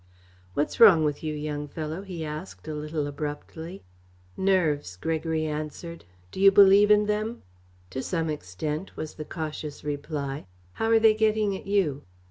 "What's 0.55 0.79
wrong 0.79 1.03
with 1.03 1.23
you, 1.23 1.35
young 1.35 1.67
fellow?" 1.67 2.01
he 2.01 2.25
asked 2.25 2.67
a 2.67 2.73
little 2.73 3.05
abruptly. 3.05 3.83
"Nerves," 4.35 4.95
Gregory 4.97 5.45
answered. 5.45 6.05
"Do 6.31 6.39
you 6.39 6.51
believe 6.51 6.89
in 6.89 7.05
them?" 7.05 7.43
"To 7.91 8.01
some 8.01 8.27
extent," 8.27 8.97
was 8.97 9.13
the 9.13 9.25
cautious 9.25 9.83
reply. 9.83 10.47
"How 10.73 10.89
are 10.89 10.97
they 10.97 11.13
getting 11.13 11.55
at 11.55 11.67
you?" 11.67 12.01